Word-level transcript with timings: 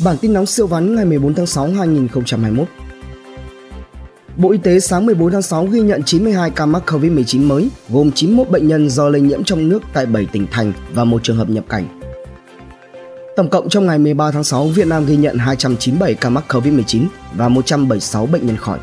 Bản 0.00 0.16
tin 0.20 0.32
nóng 0.32 0.46
siêu 0.46 0.66
vắn 0.66 0.94
ngày 0.94 1.04
14 1.04 1.34
tháng 1.34 1.46
6 1.46 1.66
2021. 1.66 2.68
Bộ 4.36 4.50
Y 4.52 4.58
tế 4.58 4.80
sáng 4.80 5.06
14 5.06 5.32
tháng 5.32 5.42
6 5.42 5.66
ghi 5.66 5.80
nhận 5.80 6.02
92 6.02 6.50
ca 6.50 6.66
mắc 6.66 6.82
COVID-19 6.86 7.46
mới, 7.46 7.68
gồm 7.88 8.12
91 8.12 8.50
bệnh 8.50 8.68
nhân 8.68 8.90
do 8.90 9.08
lây 9.08 9.20
nhiễm 9.20 9.44
trong 9.44 9.68
nước 9.68 9.82
tại 9.92 10.06
7 10.06 10.26
tỉnh 10.32 10.46
thành 10.50 10.72
và 10.92 11.04
một 11.04 11.22
trường 11.22 11.36
hợp 11.36 11.50
nhập 11.50 11.64
cảnh. 11.68 12.00
Tổng 13.36 13.50
cộng 13.50 13.68
trong 13.68 13.86
ngày 13.86 13.98
13 13.98 14.30
tháng 14.30 14.44
6, 14.44 14.66
Việt 14.66 14.86
Nam 14.86 15.06
ghi 15.06 15.16
nhận 15.16 15.38
297 15.38 16.14
ca 16.14 16.30
mắc 16.30 16.44
COVID-19 16.48 17.06
và 17.34 17.48
176 17.48 18.26
bệnh 18.26 18.46
nhân 18.46 18.56
khỏi. 18.56 18.78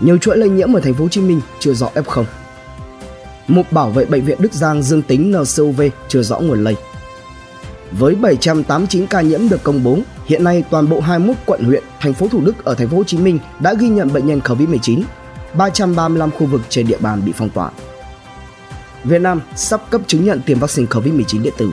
Nhiều 0.00 0.18
chuỗi 0.18 0.36
lây 0.36 0.48
nhiễm 0.48 0.76
ở 0.76 0.80
thành 0.80 0.94
phố 0.94 1.02
Hồ 1.02 1.08
Chí 1.08 1.20
Minh 1.20 1.40
chưa 1.60 1.74
rõ 1.74 1.90
F0. 1.94 2.24
Một 3.48 3.72
bảo 3.72 3.90
vệ 3.90 4.04
bệnh 4.04 4.24
viện 4.24 4.38
Đức 4.40 4.52
Giang 4.52 4.82
dương 4.82 5.02
tính 5.02 5.32
NCOV 5.32 5.82
chưa 6.08 6.22
rõ 6.22 6.38
nguồn 6.38 6.64
lây. 6.64 6.76
Với 7.92 8.14
789 8.14 9.06
ca 9.06 9.20
nhiễm 9.20 9.48
được 9.48 9.62
công 9.62 9.84
bố, 9.84 9.98
hiện 10.26 10.44
nay 10.44 10.64
toàn 10.70 10.88
bộ 10.88 11.00
21 11.00 11.36
quận 11.46 11.64
huyện, 11.64 11.82
thành 12.00 12.14
phố 12.14 12.28
Thủ 12.28 12.40
Đức 12.40 12.64
ở 12.64 12.74
thành 12.74 12.88
phố 12.88 12.96
Hồ 12.96 13.04
Chí 13.04 13.18
Minh 13.18 13.38
đã 13.60 13.74
ghi 13.74 13.88
nhận 13.88 14.12
bệnh 14.12 14.26
nhân 14.26 14.40
COVID-19. 14.44 15.02
335 15.54 16.30
khu 16.30 16.46
vực 16.46 16.60
trên 16.68 16.86
địa 16.86 16.98
bàn 17.00 17.22
bị 17.24 17.32
phong 17.36 17.50
tỏa. 17.50 17.70
Việt 19.04 19.20
Nam 19.20 19.40
sắp 19.56 19.90
cấp 19.90 20.00
chứng 20.06 20.24
nhận 20.24 20.40
tiêm 20.46 20.58
vaccine 20.58 20.88
COVID-19 20.88 21.42
điện 21.42 21.54
tử. 21.58 21.70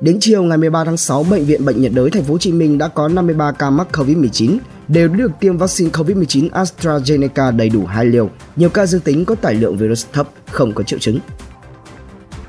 Đến 0.00 0.18
chiều 0.20 0.42
ngày 0.42 0.58
13 0.58 0.84
tháng 0.84 0.96
6, 0.96 1.24
bệnh 1.30 1.44
viện 1.44 1.64
Bệnh 1.64 1.82
nhiệt 1.82 1.92
đới 1.94 2.10
thành 2.10 2.24
phố 2.24 2.32
Hồ 2.32 2.38
Chí 2.38 2.52
Minh 2.52 2.78
đã 2.78 2.88
có 2.88 3.08
53 3.08 3.52
ca 3.52 3.70
mắc 3.70 3.86
COVID-19 3.92 4.58
đều 4.88 5.08
được 5.08 5.30
tiêm 5.40 5.56
vaccine 5.56 5.90
COVID-19 5.90 6.48
AstraZeneca 6.50 7.56
đầy 7.56 7.68
đủ 7.68 7.86
hai 7.86 8.04
liều. 8.04 8.30
Nhiều 8.56 8.68
ca 8.68 8.86
dương 8.86 9.00
tính 9.00 9.24
có 9.24 9.34
tải 9.34 9.54
lượng 9.54 9.76
virus 9.76 10.06
thấp, 10.12 10.28
không 10.50 10.72
có 10.72 10.82
triệu 10.82 10.98
chứng 10.98 11.18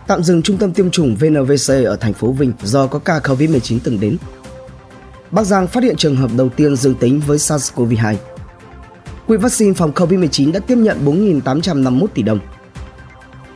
tạm 0.08 0.24
dừng 0.24 0.42
trung 0.42 0.58
tâm 0.58 0.72
tiêm 0.72 0.92
chủng 0.92 1.16
VNVC 1.16 1.72
ở 1.86 1.96
thành 1.96 2.14
phố 2.14 2.32
Vinh 2.32 2.54
do 2.64 2.88
có 2.88 3.00
ca 3.00 3.20
COVID-19 3.20 3.80
từng 3.84 4.00
đến. 4.00 4.18
Bắc 5.32 5.44
Giang 5.44 5.68
phát 5.68 5.84
hiện 5.84 5.96
trường 5.96 6.16
hợp 6.16 6.32
đầu 6.38 6.50
tiên 6.50 6.76
dương 6.76 6.96
tính 6.96 7.22
với 7.28 7.38
SARS-CoV-2. 7.38 8.16
Quỹ 9.28 9.38
vaccine 9.38 9.74
phòng 9.74 9.92
COVID-19 9.92 10.52
đã 10.52 10.60
tiếp 10.60 10.76
nhận 10.76 11.06
4.851 11.06 12.08
tỷ 12.08 12.22
đồng. 12.22 12.40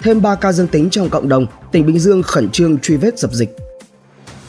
Thêm 0.02 0.22
3 0.22 0.36
ca 0.36 0.52
dương 0.52 0.68
tính 0.68 0.90
trong 0.90 1.10
cộng 1.10 1.30
đồng, 1.30 1.46
tỉnh 1.72 1.86
Bình 1.86 2.00
Dương 2.00 2.24
khẩn 2.24 2.50
trương 2.50 2.80
truy 2.80 2.98
vết 2.98 3.20
dập 3.20 3.34
dịch. 3.34 3.56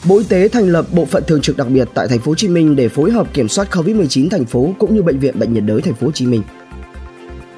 Bộ 0.03 0.17
Y 0.17 0.23
tế 0.23 0.47
thành 0.47 0.69
lập 0.69 0.85
bộ 0.91 1.05
phận 1.05 1.23
thường 1.27 1.41
trực 1.41 1.57
đặc 1.57 1.67
biệt 1.69 1.87
tại 1.93 2.07
thành 2.07 2.19
phố 2.19 2.31
Hồ 2.31 2.35
Chí 2.35 2.47
Minh 2.47 2.75
để 2.75 2.89
phối 2.89 3.11
hợp 3.11 3.33
kiểm 3.33 3.47
soát 3.47 3.67
COVID-19 3.71 4.29
thành 4.29 4.45
phố 4.45 4.73
cũng 4.79 4.95
như 4.95 5.03
bệnh 5.03 5.19
viện 5.19 5.39
Bệnh 5.39 5.53
nhiệt 5.53 5.63
đới 5.63 5.81
thành 5.81 5.93
phố 5.93 6.07
Hồ 6.07 6.11
Chí 6.11 6.25
Minh. 6.25 6.43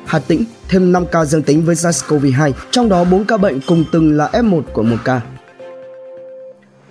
Hà 0.05 0.19
Tĩnh 0.19 0.45
thêm 0.67 0.91
5 0.91 1.05
ca 1.11 1.25
dương 1.25 1.43
tính 1.43 1.65
với 1.65 1.75
SARS-CoV-2, 1.75 2.51
trong 2.71 2.89
đó 2.89 3.03
4 3.03 3.25
ca 3.25 3.37
bệnh 3.37 3.59
cùng 3.67 3.85
từng 3.91 4.17
là 4.17 4.29
F1 4.33 4.61
của 4.73 4.83
một 4.83 4.97
ca. 5.03 5.21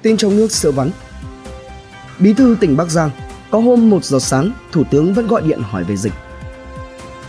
Tin 0.03 0.17
trong 0.17 0.37
nước 0.37 0.53
sửa 0.53 0.71
vắn 0.71 0.91
Bí 2.19 2.33
thư 2.33 2.57
tỉnh 2.61 2.77
Bắc 2.77 2.91
Giang, 2.91 3.11
có 3.51 3.59
hôm 3.59 3.91
1 3.91 4.05
giờ 4.05 4.19
sáng, 4.19 4.51
Thủ 4.73 4.83
tướng 4.91 5.15
vẫn 5.15 5.27
gọi 5.27 5.43
điện 5.43 5.61
hỏi 5.63 5.85
về 5.85 5.97
dịch. 5.97 6.13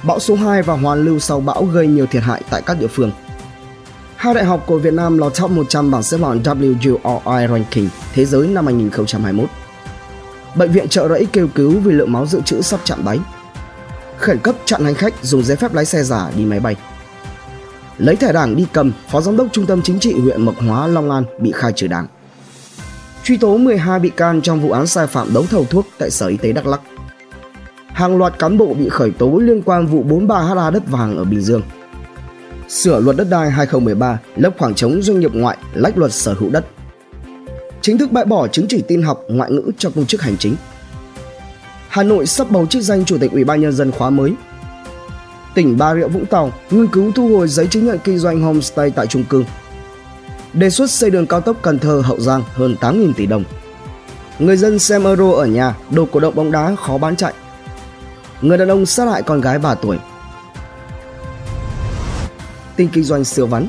Bão 0.03 0.20
số 0.20 0.36
2 0.36 0.62
và 0.62 0.73
hoàn 0.73 1.06
lưu 1.06 1.20
sau 1.20 1.40
bão 1.40 1.66
gây 1.66 1.88
nhiều 1.88 2.06
thiệt 2.06 2.23
hại 2.23 2.42
tại 2.50 2.62
các 2.66 2.80
địa 2.80 2.88
phương. 2.88 3.12
Hai 4.16 4.34
đại 4.34 4.45
học 4.45 4.64
của 4.68 4.78
Việt 4.78 4.94
Nam 4.94 5.18
lọt 5.18 5.34
top 5.42 5.52
100 5.52 5.92
bảng 5.92 6.03
xếp 6.03 6.18
hạng 6.18 6.42
WRI 6.44 7.47
Ranking 7.47 7.88
Thế 8.14 8.25
giới 8.25 8.47
năm 8.47 8.66
2021. 8.66 9.50
Bệnh 10.56 10.72
viện 10.72 10.90
trợ 10.90 11.09
rẫy 11.09 11.25
kêu 11.34 11.47
cứu 11.56 11.80
vì 11.80 11.92
lượng 11.92 12.12
máu 12.12 12.25
dự 12.25 12.42
trữ 12.42 12.62
sắp 12.62 12.80
chạm 12.84 13.06
đáy 13.06 13.20
khẩn 14.17 14.39
cấp 14.39 14.56
chặn 14.66 14.83
hành 14.83 14.95
khách 14.95 15.14
dùng 15.23 15.44
giấy 15.44 15.58
phép 15.58 15.73
lái 15.73 15.86
xe 15.86 16.03
giả 16.03 16.31
đi 16.38 16.45
máy 16.45 16.59
bay. 16.59 16.75
Lấy 17.97 18.16
thẻ 18.16 18.33
đảng 18.33 18.56
đi 18.56 18.66
cầm, 18.73 18.92
Phó 19.08 19.22
Giám 19.22 19.38
đốc 19.38 19.47
Trung 19.52 19.66
tâm 19.66 19.81
Chính 19.81 20.00
trị 20.00 20.14
huyện 20.14 20.42
Mộc 20.42 20.56
Hóa, 20.58 20.88
Long 20.88 21.11
An 21.11 21.23
bị 21.39 21.52
khai 21.56 21.73
trừ 21.73 21.88
đảng. 21.88 22.08
Truy 23.23 23.38
tố 23.38 23.58
12 23.58 24.00
bị 24.00 24.09
can 24.09 24.41
trong 24.41 24.61
vụ 24.61 24.72
án 24.72 24.88
sai 24.88 25.08
phạm 25.08 25.34
đấu 25.34 25.45
thầu 25.50 25.66
thuốc 25.66 25.88
tại 25.97 26.09
Sở 26.09 26.28
Y 26.28 26.38
tế 26.38 26.52
Đắk 26.52 26.67
Lắk. 26.67 26.81
Hàng 27.88 28.17
loạt 28.17 28.39
cán 28.39 28.58
bộ 28.58 28.73
bị 28.73 28.89
khởi 28.89 29.11
tố 29.11 29.38
liên 29.38 29.61
quan 29.61 29.88
vụ 29.88 30.03
43 30.03 30.41
ha 30.41 30.69
đất 30.69 30.84
vàng 30.88 31.17
ở 31.17 31.23
Bình 31.23 31.41
Dương. 31.41 31.61
Sửa 32.69 33.00
luật 33.00 33.18
đất 33.18 33.28
đai 33.29 33.52
2013 33.52 34.19
lấp 34.35 34.53
khoảng 34.57 34.75
trống 34.75 35.02
doanh 35.02 35.19
nghiệp 35.19 35.31
ngoại 35.34 35.57
lách 35.73 35.97
luật 35.97 36.13
sở 36.13 36.34
hữu 36.34 36.50
đất. 36.50 36.66
Chính 37.81 37.97
thức 37.97 38.12
bãi 38.12 38.25
bỏ 38.25 38.47
chứng 38.47 38.66
chỉ 38.69 38.84
tin 38.88 39.02
học 39.02 39.23
ngoại 39.28 39.52
ngữ 39.52 39.72
cho 39.78 39.90
công 39.90 40.06
chức 40.06 40.22
hành 40.22 40.38
chính. 40.38 40.56
Hà 41.94 42.04
Nội 42.04 42.26
sắp 42.26 42.52
bầu 42.52 42.66
chức 42.66 42.81
danh 42.81 43.06
chủ 43.06 43.18
tịch 43.18 43.31
Ủy 43.31 43.44
ban 43.44 43.62
nhân 43.62 43.72
dân 43.72 43.92
khóa 43.92 44.09
mới. 44.09 44.34
Tỉnh 45.56 45.78
Bà 45.78 45.96
Rịa 45.96 46.08
Vũng 46.08 46.26
Tàu 46.26 46.52
nghiên 46.72 46.88
cứu 46.88 47.12
thu 47.12 47.38
hồi 47.38 47.48
giấy 47.48 47.68
chứng 47.68 47.86
nhận 47.86 48.00
kinh 48.04 48.18
doanh 48.18 48.42
homestay 48.42 48.90
tại 48.90 49.08
trung 49.08 49.24
cư. 49.24 49.44
Đề 50.53 50.70
xuất 50.70 50.92
xây 50.92 51.09
đường 51.09 51.28
cao 51.28 51.42
tốc 51.42 51.58
Cần 51.62 51.80
Thơ 51.80 52.02
Hậu 52.06 52.20
Giang 52.20 52.44
hơn 52.53 52.76
8.000 52.82 53.14
tỷ 53.14 53.26
đồng. 53.26 53.44
Người 54.40 54.58
dân 54.58 54.80
xem 54.80 55.03
Euro 55.03 55.32
ở 55.32 55.46
nhà, 55.46 55.76
đồ 55.92 56.06
cổ 56.12 56.20
động 56.20 56.36
bóng 56.36 56.52
đá 56.52 56.76
khó 56.76 56.98
bán 56.98 57.16
chạy. 57.16 57.34
Người 58.42 58.58
đàn 58.58 58.68
ông 58.68 58.86
sát 58.86 59.06
hại 59.06 59.22
con 59.22 59.42
gái 59.42 59.59
3 59.59 59.76
tuổi. 59.76 59.98
Tin 62.76 62.90
kinh 62.94 63.03
doanh 63.03 63.24
siêu 63.24 63.48
vắn 63.48 63.68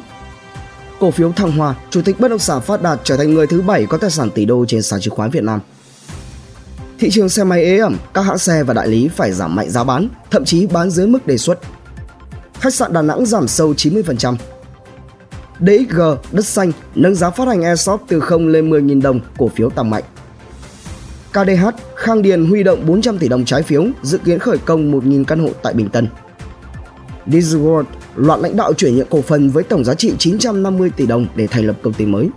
Cổ 1.00 1.10
phiếu 1.10 1.32
Thăng 1.32 1.52
Hoa, 1.52 1.74
chủ 1.90 2.02
tịch 2.02 2.20
bất 2.20 2.28
động 2.28 2.38
sản 2.38 2.60
phát 2.60 2.82
đạt 2.82 3.00
trở 3.04 3.16
thành 3.16 3.34
người 3.34 3.46
thứ 3.46 3.62
bảy 3.62 3.86
có 3.86 3.98
tài 3.98 4.10
sản 4.10 4.30
tỷ 4.30 4.44
đô 4.44 4.64
trên 4.68 4.82
sàn 4.82 5.00
chứng 5.00 5.14
khoán 5.14 5.30
Việt 5.30 5.42
Nam. 5.42 5.60
Thị 7.04 7.10
trường 7.10 7.28
xe 7.28 7.44
máy 7.44 7.64
ế 7.64 7.78
ẩm, 7.78 7.96
các 8.14 8.22
hãng 8.22 8.38
xe 8.38 8.62
và 8.62 8.74
đại 8.74 8.88
lý 8.88 9.08
phải 9.08 9.32
giảm 9.32 9.54
mạnh 9.54 9.70
giá 9.70 9.84
bán, 9.84 10.08
thậm 10.30 10.44
chí 10.44 10.66
bán 10.66 10.90
dưới 10.90 11.06
mức 11.06 11.26
đề 11.26 11.38
xuất. 11.38 11.58
Khách 12.60 12.74
sạn 12.74 12.92
Đà 12.92 13.02
Nẵng 13.02 13.26
giảm 13.26 13.48
sâu 13.48 13.72
90%. 13.72 14.36
DXG, 15.60 16.00
đất 16.32 16.44
xanh, 16.44 16.72
nâng 16.94 17.14
giá 17.14 17.30
phát 17.30 17.48
hành 17.48 17.60
Airsoft 17.60 17.98
từ 18.08 18.20
0 18.20 18.48
lên 18.48 18.70
10.000 18.70 19.02
đồng, 19.02 19.20
cổ 19.38 19.48
phiếu 19.48 19.70
tăng 19.70 19.90
mạnh. 19.90 20.02
KDH, 21.32 21.66
Khang 21.96 22.22
Điền 22.22 22.44
huy 22.44 22.62
động 22.62 22.86
400 22.86 23.18
tỷ 23.18 23.28
đồng 23.28 23.44
trái 23.44 23.62
phiếu, 23.62 23.86
dự 24.02 24.18
kiến 24.18 24.38
khởi 24.38 24.58
công 24.58 24.92
1.000 24.92 25.24
căn 25.24 25.40
hộ 25.40 25.50
tại 25.62 25.74
Bình 25.74 25.88
Tân. 25.88 26.08
Disneyworld, 27.26 27.84
loạt 28.14 28.40
lãnh 28.40 28.56
đạo 28.56 28.72
chuyển 28.74 28.96
nhượng 28.96 29.08
cổ 29.10 29.22
phần 29.22 29.50
với 29.50 29.64
tổng 29.64 29.84
giá 29.84 29.94
trị 29.94 30.12
950 30.18 30.90
tỷ 30.96 31.06
đồng 31.06 31.26
để 31.36 31.46
thành 31.46 31.66
lập 31.66 31.76
công 31.82 31.92
ty 31.92 32.06
mới. 32.06 32.28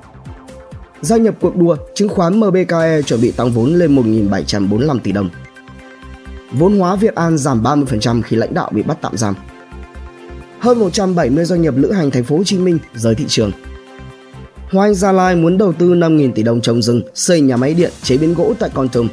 Gia 1.02 1.18
nhập 1.18 1.35
cuộc 1.41 1.56
đua, 1.56 1.78
chứng 1.96 2.09
khoán 2.09 2.40
MBKE 2.40 3.02
chuẩn 3.06 3.22
bị 3.22 3.31
tăng 3.31 3.52
vốn 3.52 3.74
lên 3.74 3.96
1.745 3.96 5.00
tỷ 5.00 5.12
đồng. 5.12 5.30
Vốn 6.52 6.80
hóa 6.80 6.96
Việt 6.96 7.16
An 7.16 7.38
giảm 7.38 7.63
30% 7.63 8.22
khi 8.22 8.35
lãnh 8.35 8.53
đạo 8.53 8.69
bị 8.74 8.84
bắt 8.84 8.97
tạm 9.02 9.18
giam. 9.18 9.35
Hơn 10.59 10.80
170 10.80 11.46
doanh 11.46 11.62
nghiệp 11.62 11.74
lữ 11.78 11.91
hành 11.91 12.12
thành 12.12 12.24
phố 12.24 12.38
Hồ 12.38 12.44
Chí 12.44 12.58
Minh 12.58 12.80
rời 12.96 13.16
thị 13.16 13.25
trường. 13.28 13.52
Hoa 14.72 14.85
Anh 14.85 14.94
Gia 14.94 15.12
Lai 15.12 15.35
muốn 15.35 15.58
đầu 15.58 15.74
tư 15.74 15.94
5.000 15.94 16.31
tỷ 16.31 16.44
đồng 16.44 16.62
trồng 16.62 16.81
rừng, 16.81 17.02
xây 17.14 17.41
nhà 17.41 17.58
máy 17.58 17.74
điện 17.74 17.91
chế 18.03 18.18
biến 18.18 18.34
gỗ 18.34 18.53
tại 18.59 18.69
Con 18.74 18.90
Tum. 18.90 19.08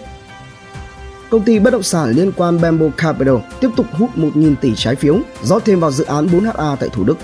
Công 1.31 1.43
ty 1.43 1.59
bất 1.59 1.71
động 1.71 1.83
sản 1.83 2.11
liên 2.11 2.33
quan 2.33 2.61
Bamboo 2.61 2.87
Capital 2.97 3.37
tiếp 3.61 3.69
tục 3.77 3.87
hút 3.93 4.11
1.000 4.17 4.55
tỷ 4.61 4.73
trái 4.77 4.95
phiếu 4.95 5.19
rót 5.43 5.65
thêm 5.65 5.81
vào 5.81 5.91
dự 5.91 6.05
án 6.05 6.27
4HA 6.27 6.77
tại 6.77 6.89
Thủ 6.93 7.05
Đức. 7.05 7.17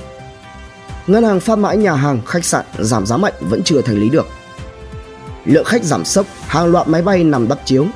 Ngân 1.07 1.25
hàng 1.25 1.41
phát 1.41 1.59
mãi 1.59 1.77
nhà 1.77 1.95
hàng, 1.95 2.21
khách 2.27 2.45
sạn 2.45 2.65
giảm 2.79 3.07
giá 3.07 3.17
mạnh 3.17 3.33
vẫn 3.41 3.63
chưa 3.63 3.83
thành 3.83 4.01
lý 4.01 4.09
được 4.09 4.27
lượng 5.45 5.65
khách 5.65 5.85
giảm 5.85 6.05
sốc, 6.05 6.27
hàng 6.47 6.67
loạt 6.67 6.89
máy 6.89 7.03
bay 7.03 7.25
nằm 7.25 7.49
đắp 7.49 7.59
chiếu. 7.65 7.87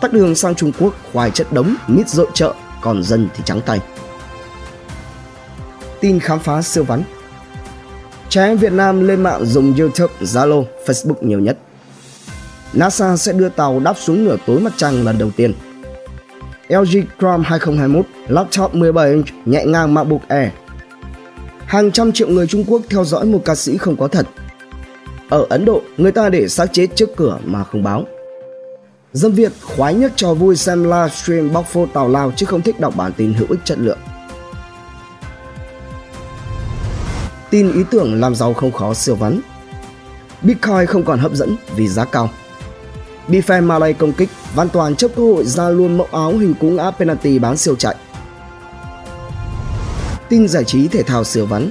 Tắt 0.00 0.12
đường 0.12 0.34
sang 0.34 0.54
Trung 0.54 0.72
Quốc 0.78 0.94
khoai 1.12 1.30
chất 1.30 1.52
đống, 1.52 1.74
mít 1.86 2.08
rội 2.08 2.26
chợ, 2.34 2.54
còn 2.80 3.02
dân 3.02 3.28
thì 3.36 3.42
trắng 3.46 3.60
tay. 3.66 3.80
Tin 6.00 6.20
khám 6.20 6.38
phá 6.38 6.62
siêu 6.62 6.84
vắn 6.84 7.02
Trẻ 8.28 8.44
em 8.44 8.56
Việt 8.56 8.72
Nam 8.72 9.06
lên 9.06 9.22
mạng 9.22 9.44
dùng 9.44 9.74
YouTube, 9.76 10.14
Zalo, 10.20 10.64
Facebook 10.86 11.26
nhiều 11.26 11.40
nhất. 11.40 11.58
NASA 12.72 13.16
sẽ 13.16 13.32
đưa 13.32 13.48
tàu 13.48 13.80
đáp 13.80 13.94
xuống 13.98 14.24
nửa 14.24 14.36
tối 14.46 14.60
mặt 14.60 14.72
trăng 14.76 15.04
lần 15.04 15.18
đầu 15.18 15.30
tiên. 15.36 15.54
LG 16.68 16.98
Chrome 17.18 17.44
2021 17.46 18.06
laptop 18.28 18.74
17 18.74 19.10
inch 19.10 19.26
nhẹ 19.44 19.64
ngang 19.66 19.94
MacBook 19.94 20.28
Air. 20.28 20.48
Hàng 21.66 21.92
trăm 21.92 22.12
triệu 22.12 22.28
người 22.28 22.46
Trung 22.46 22.64
Quốc 22.66 22.82
theo 22.90 23.04
dõi 23.04 23.26
một 23.26 23.42
ca 23.44 23.54
sĩ 23.54 23.76
không 23.76 23.96
có 23.96 24.08
thật 24.08 24.26
ở 25.28 25.46
Ấn 25.48 25.64
Độ, 25.64 25.82
người 25.96 26.12
ta 26.12 26.28
để 26.28 26.48
xác 26.48 26.66
chết 26.72 26.86
trước 26.94 27.16
cửa 27.16 27.38
mà 27.44 27.64
không 27.64 27.82
báo. 27.82 28.04
Dân 29.12 29.32
Việt 29.32 29.52
khoái 29.62 29.94
nhất 29.94 30.12
trò 30.16 30.34
vui 30.34 30.56
xem 30.56 30.84
livestream 30.84 31.52
bóc 31.52 31.66
phô 31.66 31.86
tào 31.86 32.08
lao 32.08 32.32
chứ 32.36 32.46
không 32.46 32.62
thích 32.62 32.80
đọc 32.80 32.96
bản 32.96 33.12
tin 33.16 33.34
hữu 33.34 33.46
ích 33.50 33.60
chất 33.64 33.78
lượng. 33.78 33.98
Tin 37.50 37.72
ý 37.72 37.80
tưởng 37.90 38.20
làm 38.20 38.34
giàu 38.34 38.54
không 38.54 38.72
khó 38.72 38.94
siêu 38.94 39.14
vắn. 39.14 39.40
Bitcoin 40.42 40.86
không 40.86 41.04
còn 41.04 41.18
hấp 41.18 41.32
dẫn 41.32 41.56
vì 41.76 41.88
giá 41.88 42.04
cao. 42.04 42.30
Bifen 43.28 43.62
Malay 43.62 43.92
công 43.92 44.12
kích, 44.12 44.28
Văn 44.54 44.68
Toàn 44.68 44.96
chấp 44.96 45.10
cơ 45.16 45.22
hội 45.22 45.44
ra 45.44 45.68
luôn 45.68 45.98
mẫu 45.98 46.08
áo 46.12 46.30
hình 46.30 46.54
cúng 46.60 46.78
áp 46.78 46.90
penalty 46.90 47.38
bán 47.38 47.56
siêu 47.56 47.74
chạy. 47.76 47.96
Tin 50.28 50.48
giải 50.48 50.64
trí 50.64 50.88
thể 50.88 51.02
thao 51.02 51.24
siêu 51.24 51.46
vắn. 51.46 51.70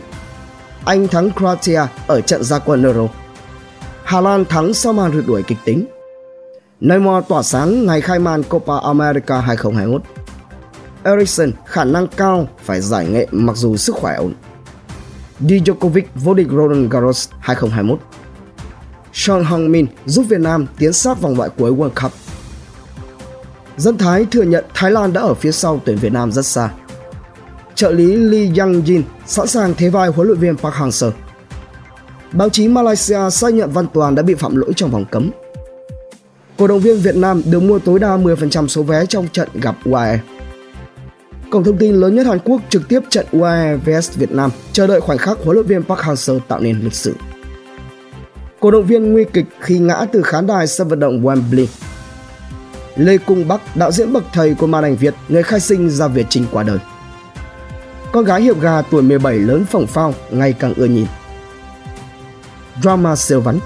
Anh 0.86 1.08
thắng 1.08 1.32
Croatia 1.32 1.82
ở 2.08 2.22
trận 2.22 2.44
gia 2.44 2.60
quân 2.60 2.84
Euro. 2.84 3.08
Hà 4.08 4.22
Lan 4.22 4.46
thắng 4.46 4.74
sau 4.74 4.94
màn 4.94 5.12
rượt 5.14 5.28
đuổi 5.28 5.44
kịch 5.44 5.58
tính. 5.66 5.86
Neymar 6.80 7.24
tỏa 7.28 7.44
sáng 7.44 7.86
ngày 7.86 8.02
khai 8.02 8.20
màn 8.20 8.44
Copa 8.44 8.74
America 8.78 9.40
2021. 9.42 10.02
Eriksen 11.04 11.52
khả 11.66 11.84
năng 11.84 12.08
cao 12.08 12.48
phải 12.64 12.82
giải 12.82 13.08
nghệ 13.08 13.28
mặc 13.32 13.56
dù 13.56 13.78
sức 13.78 13.96
khỏe 13.96 14.16
ổn. 14.16 14.34
Djokovic 15.42 16.02
vô 16.16 16.34
địch 16.34 16.48
Roland 16.52 16.92
Garros 16.92 17.30
2021. 17.40 18.00
Sean 19.14 19.44
Hong 19.44 19.72
Min 19.72 19.88
giúp 20.06 20.26
Việt 20.30 20.40
Nam 20.40 20.66
tiến 20.78 20.94
sát 20.94 21.22
vòng 21.22 21.38
loại 21.38 21.50
cuối 21.58 21.72
World 21.72 22.02
Cup. 22.02 22.12
Dân 23.78 23.98
Thái 23.98 24.26
thừa 24.32 24.44
nhận 24.44 24.66
Thái 24.74 24.92
Lan 24.92 25.14
đã 25.14 25.22
ở 25.22 25.34
phía 25.34 25.52
sau 25.52 25.82
tuyển 25.86 25.98
Việt 25.98 26.14
Nam 26.14 26.32
rất 26.32 26.46
xa. 26.46 26.70
Trợ 27.76 27.92
lý 27.92 28.16
Lee 28.16 28.52
Yang 28.58 28.82
Jin 28.82 29.02
sẵn 29.26 29.48
sàng 29.48 29.74
thế 29.78 29.90
vai 29.90 30.10
huấn 30.10 30.28
luyện 30.28 30.40
viên 30.40 30.58
Park 30.58 30.76
Hang-seo. 30.76 31.12
Báo 32.32 32.50
chí 32.50 32.68
Malaysia 32.68 33.30
xác 33.32 33.54
nhận 33.54 33.72
Văn 33.72 33.86
Toàn 33.94 34.16
đã 34.16 34.24
bị 34.24 34.34
phạm 34.34 34.56
lỗi 34.56 34.72
trong 34.76 34.92
vòng 34.92 35.06
cấm. 35.12 35.32
Cổ 36.58 36.68
động 36.68 36.80
viên 36.80 37.00
Việt 37.00 37.16
Nam 37.16 37.42
được 37.46 37.60
mua 37.60 37.80
tối 37.80 38.00
đa 38.00 38.18
10% 38.18 38.68
số 38.68 38.84
vé 38.84 39.06
trong 39.06 39.28
trận 39.28 39.50
gặp 39.54 39.76
UAE. 39.86 40.20
Cổng 41.50 41.64
thông 41.64 41.78
tin 41.78 41.96
lớn 41.96 42.16
nhất 42.16 42.26
Hàn 42.26 42.40
Quốc 42.40 42.62
trực 42.70 42.88
tiếp 42.90 43.00
trận 43.10 43.26
UAE 43.32 43.76
vs 43.76 44.16
Việt 44.16 44.32
Nam 44.32 44.52
chờ 44.72 44.88
đợi 44.88 45.02
khoảnh 45.02 45.18
khắc 45.18 45.38
huấn 45.44 45.56
luyện 45.56 45.68
viên 45.68 45.84
Park 45.84 46.00
Hang-seo 46.00 46.40
tạo 46.48 46.60
nên 46.60 46.80
lịch 46.80 46.94
sử. 46.94 47.16
Cổ 48.60 48.72
động 48.72 48.86
viên 48.86 49.14
nguy 49.14 49.26
kịch 49.34 49.46
khi 49.60 49.80
ngã 49.80 50.06
từ 50.12 50.22
khán 50.22 50.48
đài 50.48 50.68
sân 50.68 50.88
vận 50.88 51.00
động 51.00 51.22
Wembley. 51.22 51.66
Lê 52.96 53.18
Cung 53.18 53.48
Bắc, 53.48 53.76
đạo 53.76 53.92
diễn 53.92 54.14
bậc 54.14 54.24
thầy 54.34 54.54
của 54.54 54.68
màn 54.68 54.84
ảnh 54.84 54.96
Việt, 54.96 55.14
người 55.30 55.44
khai 55.44 55.60
sinh 55.60 55.90
ra 55.90 56.08
Việt 56.08 56.26
Trinh 56.30 56.46
qua 56.52 56.64
đời. 56.64 56.80
Con 58.12 58.24
gái 58.24 58.42
hiệp 58.42 58.62
gà 58.62 58.82
tuổi 58.82 59.02
17 59.02 59.40
lớn 59.40 59.66
phỏng 59.66 59.88
phao, 59.88 60.14
ngày 60.32 60.54
càng 60.54 60.74
ưa 60.74 60.86
nhìn. 60.86 61.06
Drama 62.82 63.16
siêu 63.16 63.42
vắn 63.42 63.60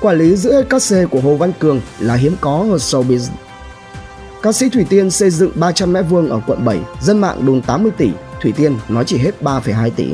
Quản 0.00 0.18
lý 0.18 0.36
giữ 0.36 0.52
hết 0.52 0.66
các 0.70 0.82
xe 0.82 1.06
của 1.06 1.20
Hồ 1.20 1.36
Văn 1.36 1.52
Cường 1.58 1.80
là 2.00 2.14
hiếm 2.14 2.36
có 2.40 2.66
ở 2.70 2.76
showbiz. 2.76 3.28
Ca 4.42 4.52
sĩ 4.52 4.68
Thủy 4.68 4.86
Tiên 4.88 5.10
xây 5.10 5.30
dựng 5.30 5.50
300 5.54 5.92
mét 5.92 6.04
vuông 6.08 6.30
ở 6.30 6.40
quận 6.46 6.64
7, 6.64 6.78
dân 7.00 7.18
mạng 7.18 7.46
đồn 7.46 7.62
80 7.62 7.92
tỷ, 7.96 8.10
Thủy 8.42 8.52
Tiên 8.56 8.76
nói 8.88 9.04
chỉ 9.06 9.18
hết 9.18 9.42
3,2 9.42 9.90
tỷ. 9.90 10.08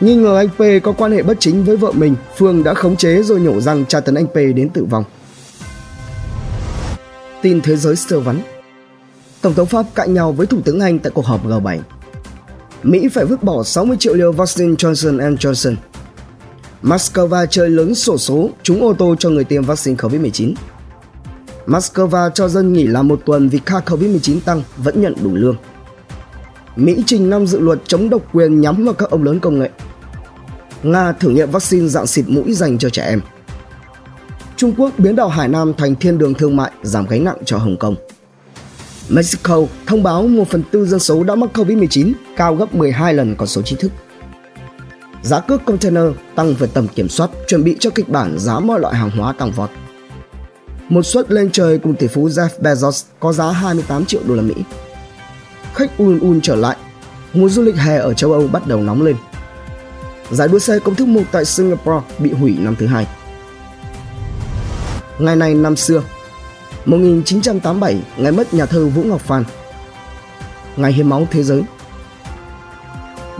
Nghi 0.00 0.16
ngờ 0.16 0.36
anh 0.36 0.48
P 0.48 0.84
có 0.84 0.92
quan 0.92 1.12
hệ 1.12 1.22
bất 1.22 1.36
chính 1.40 1.64
với 1.64 1.76
vợ 1.76 1.92
mình, 1.92 2.14
Phương 2.36 2.64
đã 2.64 2.74
khống 2.74 2.96
chế 2.96 3.22
rồi 3.22 3.40
nhổ 3.40 3.60
răng 3.60 3.86
tra 3.86 4.00
tấn 4.00 4.14
anh 4.14 4.26
P 4.26 4.34
đến 4.34 4.70
tử 4.70 4.84
vong. 4.84 5.04
Tin 7.42 7.60
thế 7.60 7.76
giới 7.76 7.96
sơ 7.96 8.20
vắn 8.20 8.40
Tổng 9.40 9.54
thống 9.54 9.66
Pháp 9.66 9.86
cãi 9.94 10.08
nhau 10.08 10.32
với 10.32 10.46
Thủ 10.46 10.60
tướng 10.64 10.80
Anh 10.80 10.98
tại 10.98 11.12
cuộc 11.14 11.26
họp 11.26 11.46
G7. 11.46 11.78
Mỹ 12.82 13.08
phải 13.08 13.24
vứt 13.24 13.42
bỏ 13.42 13.62
60 13.62 13.96
triệu 14.00 14.14
liều 14.14 14.32
vaccine 14.32 14.74
Johnson 14.74 15.36
Johnson. 15.36 15.74
Moscow 16.82 17.46
chơi 17.46 17.70
lớn 17.70 17.94
sổ 17.94 18.18
số 18.18 18.50
trúng 18.62 18.82
ô 18.82 18.92
tô 18.92 19.16
cho 19.18 19.30
người 19.30 19.44
tiêm 19.44 19.62
vaccine 19.62 19.96
COVID-19. 19.96 20.54
Moscow 21.66 22.30
cho 22.30 22.48
dân 22.48 22.72
nghỉ 22.72 22.86
làm 22.86 23.08
một 23.08 23.20
tuần 23.26 23.48
vì 23.48 23.58
ca 23.58 23.78
COVID-19 23.86 24.40
tăng 24.44 24.62
vẫn 24.76 25.02
nhận 25.02 25.14
đủ 25.22 25.34
lương. 25.34 25.56
Mỹ 26.76 27.02
trình 27.06 27.30
năm 27.30 27.46
dự 27.46 27.58
luật 27.58 27.78
chống 27.86 28.10
độc 28.10 28.22
quyền 28.32 28.60
nhắm 28.60 28.84
vào 28.84 28.94
các 28.94 29.10
ông 29.10 29.22
lớn 29.22 29.40
công 29.40 29.58
nghệ. 29.58 29.70
Nga 30.82 31.12
thử 31.12 31.30
nghiệm 31.30 31.50
vaccine 31.50 31.88
dạng 31.88 32.06
xịt 32.06 32.24
mũi 32.28 32.52
dành 32.52 32.78
cho 32.78 32.90
trẻ 32.90 33.04
em. 33.04 33.20
Trung 34.56 34.72
Quốc 34.76 34.90
biến 34.98 35.16
đảo 35.16 35.28
Hải 35.28 35.48
Nam 35.48 35.72
thành 35.78 35.94
thiên 35.94 36.18
đường 36.18 36.34
thương 36.34 36.56
mại 36.56 36.70
giảm 36.82 37.06
gánh 37.06 37.24
nặng 37.24 37.38
cho 37.44 37.58
Hồng 37.58 37.76
Kông. 37.76 37.94
Mexico 39.08 39.62
thông 39.86 40.02
báo 40.02 40.22
1 40.22 40.48
phần 40.50 40.62
tư 40.70 40.86
dân 40.86 41.00
số 41.00 41.24
đã 41.24 41.34
mắc 41.34 41.50
Covid-19, 41.54 42.12
cao 42.36 42.54
gấp 42.54 42.74
12 42.74 43.14
lần 43.14 43.36
con 43.36 43.48
số 43.48 43.62
chính 43.62 43.78
thức. 43.78 43.92
Giá 45.22 45.40
cước 45.40 45.64
container 45.64 46.04
tăng 46.34 46.54
về 46.54 46.68
tầm 46.74 46.88
kiểm 46.88 47.08
soát, 47.08 47.30
chuẩn 47.48 47.64
bị 47.64 47.76
cho 47.80 47.90
kịch 47.90 48.08
bản 48.08 48.38
giá 48.38 48.60
mọi 48.60 48.80
loại 48.80 48.94
hàng 48.94 49.10
hóa 49.10 49.32
tăng 49.32 49.52
vọt. 49.52 49.70
Một 50.88 51.02
suất 51.02 51.30
lên 51.30 51.50
trời 51.50 51.78
cùng 51.78 51.94
tỷ 51.94 52.06
phú 52.06 52.28
Jeff 52.28 52.48
Bezos 52.60 53.04
có 53.20 53.32
giá 53.32 53.50
28 53.50 54.04
triệu 54.04 54.20
đô 54.26 54.34
la 54.34 54.42
Mỹ. 54.42 54.54
Khách 55.74 55.98
un 55.98 56.18
un 56.18 56.40
trở 56.40 56.56
lại, 56.56 56.76
mùa 57.34 57.48
du 57.48 57.62
lịch 57.62 57.76
hè 57.76 57.96
ở 57.96 58.14
châu 58.14 58.32
Âu 58.32 58.46
bắt 58.46 58.66
đầu 58.66 58.82
nóng 58.82 59.02
lên. 59.02 59.16
Giải 60.30 60.48
đua 60.48 60.58
xe 60.58 60.78
công 60.78 60.94
thức 60.94 61.08
1 61.08 61.22
tại 61.32 61.44
Singapore 61.44 62.06
bị 62.18 62.32
hủy 62.32 62.56
năm 62.58 62.76
thứ 62.78 62.86
hai. 62.86 63.06
Ngày 65.18 65.36
này 65.36 65.54
năm 65.54 65.76
xưa, 65.76 66.02
1987, 66.84 68.02
ngày 68.16 68.32
mất 68.32 68.54
nhà 68.54 68.66
thơ 68.66 68.86
Vũ 68.86 69.02
Ngọc 69.02 69.20
Phan. 69.20 69.44
Ngày 70.76 70.92
hiến 70.92 71.08
máu 71.08 71.26
thế 71.30 71.42
giới. 71.42 71.62